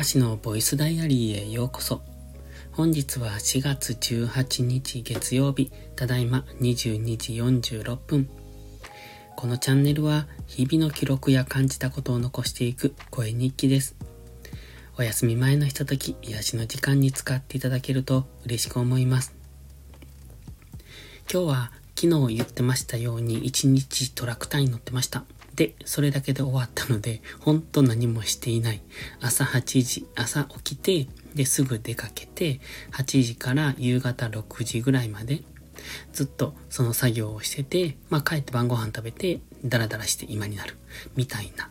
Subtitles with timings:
[0.00, 2.00] かしのボイスダイアリーへようこそ。
[2.72, 8.30] 本日は4月18日月曜日、ただいま22時46分。
[9.36, 13.94] このチャンネルは日々の記録や感じたことを残していく声日記です。
[14.96, 19.34] お休み前のひととき、癒しの時間に使っていただけると嬉しく思います。
[21.30, 25.24] 今日は昨日言ってましたように1日トラクターに乗ってました。
[25.60, 28.80] で、それだけで終わったので、ほんと何もしていない。
[29.20, 32.60] 朝8時、朝起きて、で、すぐ出かけて、
[32.92, 35.42] 8時から夕方6時ぐらいまで、
[36.14, 40.78] ずっとその作業をしてて、まあ帰って晩ご飯食べて、ダラダラして今になる。
[41.14, 41.70] みたいな。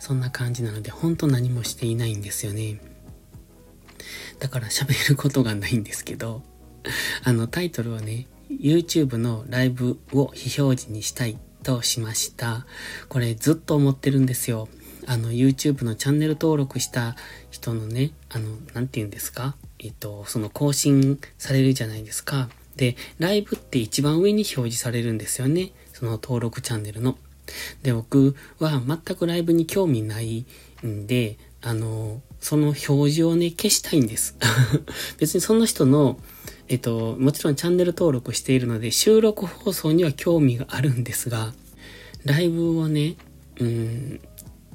[0.00, 2.80] そんな感じなので、ほんと何もしていないんですよね。
[4.40, 6.42] だから喋ることがないんですけど、
[7.22, 12.66] あのタイトルはね、YouTube のライブを非表示にしたいとしました。
[13.08, 14.68] これずっと思ってるんですよ。
[15.06, 17.16] あの、YouTube のチャンネル登録した
[17.50, 19.56] 人のね、あの、なんて言うんですか？
[19.78, 22.48] えっと、その更新されるじゃないですか。
[22.76, 25.72] で、ライブって一番上に表示されるんですよね。
[25.92, 27.16] その登録チャンネルの。
[27.82, 30.44] で、僕は全くライブに興味ない
[30.86, 34.36] んで、あの、その表示をね、消したいんです。
[35.18, 36.20] 別にその人の
[36.68, 41.52] えっと、もちろんチャンネル登録しているので、収録放送には興味があるんですが、
[42.24, 43.16] ライブをね、
[43.58, 44.20] うん、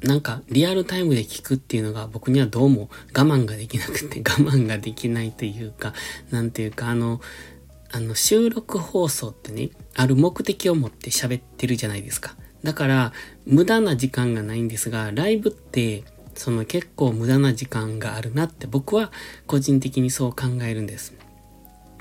[0.01, 5.93] なんかリアルタイムで聞くっていうのが僕にはどうも我慢ができなくて、 我慢ができないというか、
[6.31, 7.21] なんていうか、あの、
[7.91, 12.35] あの、収録放送ってね、ある目的を持って喋ってるじゃないですか。
[12.63, 13.13] だから、
[13.45, 19.11] 無駄な時間がないんですが、ライブって、その結構無駄な時間があるなって僕は
[19.45, 21.13] 個人的にそう考えるんです。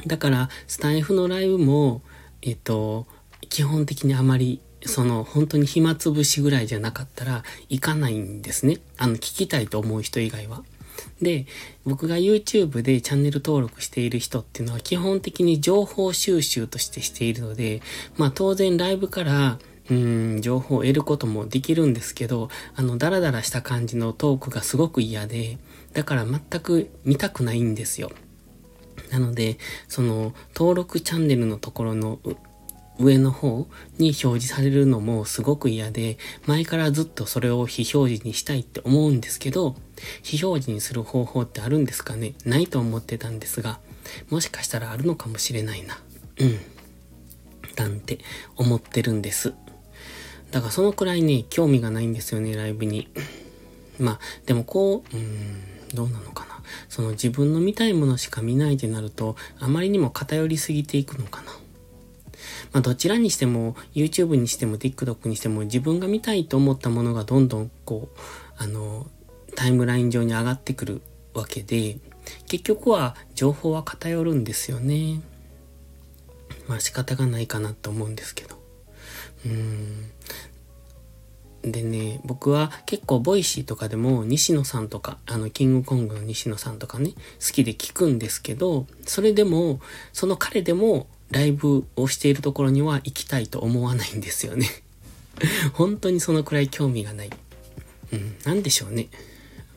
[0.07, 2.03] だから、スタイフのライブも、
[2.43, 3.07] えっと、
[3.49, 8.79] 基本的にあまり、その、本当に暇つぶしぐらいじゃなかったら、行かないんですね。
[8.99, 10.65] あの、聞きたいと思う人以外は。
[11.21, 11.47] で、
[11.85, 17.81] 僕が YouTube でチャンネル登録している人っていうのは基本的に情報収集としてしているので、
[18.17, 19.59] まあ当然ライブから
[19.91, 25.59] うん、情報を得ることもできるんですけど、あの、ダラダラした感じのトークがすごく嫌で、
[25.93, 28.11] だから全く見たくないんですよ。
[29.13, 29.59] なので、
[29.89, 32.19] その、登録チャンネルのところの
[32.99, 33.69] 上の方
[33.99, 39.77] に表示されるのもすごく嫌で、前からずっとそれを非表示にしたいって思うんですけど、
[40.23, 42.35] 非表示にする方法ってあるんですかね？
[42.45, 43.81] ないと思ってたんですが、
[44.31, 45.99] もしかしたらあるのかもしれないな。
[46.39, 46.59] うん。
[47.77, 48.19] なんて
[48.57, 49.55] 思ってるんです。
[50.51, 53.09] だからそのくらいね、興味がないんですよね、ライブに。
[53.99, 56.52] まあ、でもこう、うーん、どうなのかな。
[56.89, 61.53] その自分の見たいものしか見ないってなると、あまりにも偏りすぎていくのかな。
[62.73, 68.19] まあ、どちらにしても、YouTube にしても TikTok にしても、自分が見たいと思ったものがどんどん、こう、
[68.57, 69.07] あの、
[69.55, 71.03] タイムライン上に上がってくる
[71.35, 71.99] わけで、
[72.47, 75.21] 結局は情報は偏るんですよね。
[76.69, 78.57] まあ仕方がないかなと思うんですけど。
[79.45, 80.11] うーん。
[81.63, 89.81] でね、僕は結構 Voicy とかでも西野さんとか、あの、キングコングの西野さんとかね、好きで聞くんですけど、それでも、
[90.13, 94.69] その彼でもライブをしているところには行きたいと思わないんですよね。
[95.73, 97.31] 本当にそのくらい興味がない。
[98.13, 99.09] うん、なんでしょうね。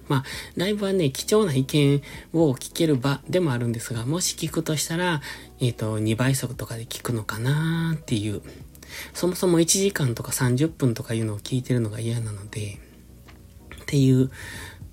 [0.07, 0.23] まあ、
[0.55, 2.01] ライブはね、貴重な意見
[2.33, 5.21] を聞ける場でもあるんですが、もし聞くとしたら、
[5.59, 8.41] えっ、ー、と、2倍速とかで聞くのかなっていう
[9.13, 12.79] そもそも1時間とか30分とかいうのを聞いてるのが嫌なので、
[13.81, 14.31] っていう、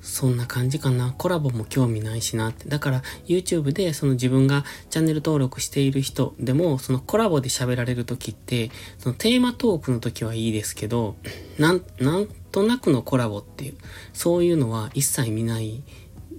[0.03, 1.15] そんな感じかな。
[1.17, 2.69] コラボも興味ないしなって。
[2.69, 11.17] だから YouTube でその自分がチャンネル登録している人でも、そのコラボで喋られる時って、そのテーマトークの時はいいですけど、
[11.57, 13.75] なん、なんとなくのコラボっていう、
[14.13, 15.85] そういうのは一切見ない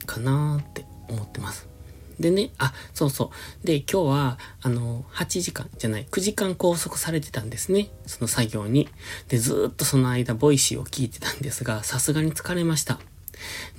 [0.06, 1.73] かなって思ってます。
[2.20, 3.32] でね、あ、そうそ
[3.64, 3.68] う。
[3.68, 7.90] で、今日は、あの、8時間じゃない、9時間拘束されてたんですね。
[8.06, 8.90] その作業に。
[9.28, 13.00] で、ずっとその間、 Voicy を聞いてたんですが、さすがに疲れました。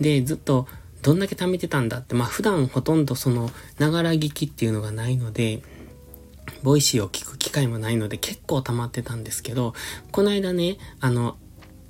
[0.01, 0.67] で、ずっと、
[1.03, 5.63] どんだけ貯めてたんだって、まあ普段ほとんどその、ながら聞きっていうのがないので、
[6.63, 9.75] Voicy を聞く機会もないので結構溜まってたんですけど、
[10.13, 11.37] この間ね、あの、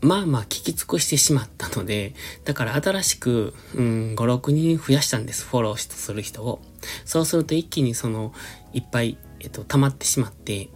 [0.04, 2.12] まあまあ聞き尽くしてしまったので、
[2.44, 5.46] だから新しく、うん、5、6人増やしたんです。
[5.46, 6.60] フォローする人を。
[7.06, 8.34] そうすると一気にその、
[8.74, 10.68] いっぱい、えっと、溜まってしまって、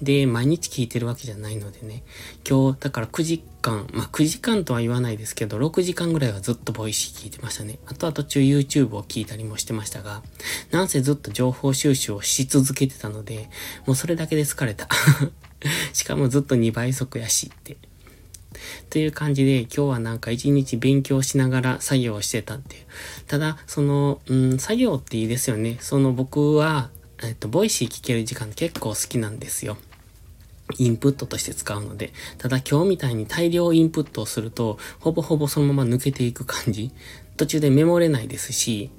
[0.00, 2.04] で、毎日聞いてるわけじゃないのでね、
[2.48, 7.80] 今日、だから9時間、まあ9時間とは言わないですけど、6時間ぐらいはずっと Voicy 聞いてましたね。
[7.86, 10.22] あとは途中 YouTube を聞いたりもしてましたが、
[10.70, 13.48] なんせずっと情報収集をし続けてたので、
[13.84, 14.86] もうそれだけで疲れた。
[15.92, 17.76] しかもずっと2倍速やしって。
[18.90, 22.84] という感じで今日はなんか一日勉強しながら作業をしてたっていう。
[23.26, 25.78] ただ、その、うん、作業っていいですよね。
[25.80, 26.90] その僕は、
[27.22, 29.76] えっと、 Voicy 聞ける時間結構好きなんですよ。
[30.78, 32.12] インプットとして使うので。
[32.38, 36.90] ただ今日みたいに大量インプットをすると、ほぼほぼそのまま抜けていく感じ。
[37.36, 38.90] 途中でメモれないですし、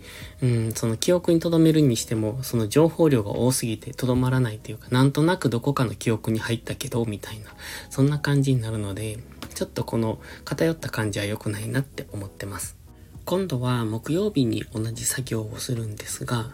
[0.41, 7.53] うん、その記憶に留めるにしても、その情報量が多すぎて留まらないというか、なんとなくどこかの記憶に入ったけど、みたいな、
[7.89, 9.17] そんな感じになるので、
[9.57, 12.77] ちょっとこの偏った感じは良くないなって思ってます。
[13.25, 16.51] 今度は木曜日に同じ作業をするんですが、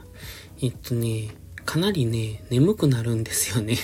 [0.62, 1.28] えっとね、
[1.66, 3.76] かなりね、眠くなるんですよね。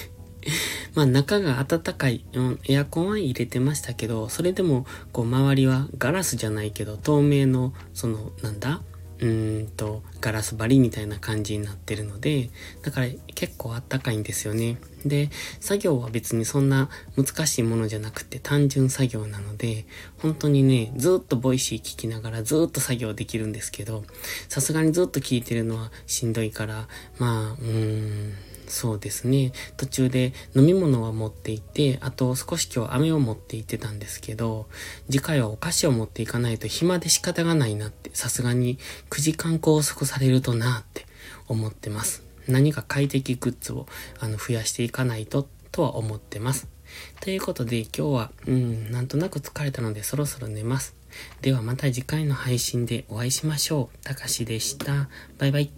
[0.95, 8.79] まあ中が暖かい、うん、エアコンは入れてましたけど、それでもこう周りはガラスじゃないけど透明のそのなんだ？
[9.19, 12.49] うーんとガラス張りみたいな感じになってるので、
[12.81, 14.77] だから結構あったかいんですよね。
[15.05, 15.29] で、
[15.59, 19.85] 作業は別にそんな難しいものじゃなくて単純作業なので、
[20.19, 24.03] 本当にね、ずっと Voicy 聞きながらずっと作業できるんですけど、
[24.47, 26.87] さすがにずっと聞いてるのはしんどいから、
[27.17, 28.33] まあ、うーん、
[28.69, 29.51] そうですね。
[29.77, 34.67] 途中で飲み物は持って行って、あと少し今日飴を持って行ってたんですけど、
[35.09, 38.77] 次回はお菓子を持っていかないと暇で仕方がないなって、さすがに
[39.09, 41.05] 9時間拘束されるとなって
[41.47, 42.23] 思ってます。
[42.47, 43.87] 何か快適グッズを
[44.19, 46.67] あの増やしていかないととは思ってます。
[47.21, 50.95] ということで今日は、うん、なんとなく疲れたのでそろそろ寝ます。
[51.41, 53.97] ではまた次回の配信でお会いしましょう。
[54.03, 55.09] たかしでした。
[55.37, 55.71] バイバイ。